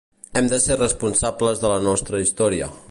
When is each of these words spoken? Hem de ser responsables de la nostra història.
Hem 0.39 0.47
de 0.53 0.59
ser 0.63 0.77
responsables 0.79 1.63
de 1.65 1.73
la 1.75 1.79
nostra 1.89 2.25
història. 2.29 2.75